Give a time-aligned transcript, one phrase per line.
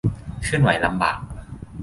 [0.43, 1.19] เคลื่อนไหวลำบาก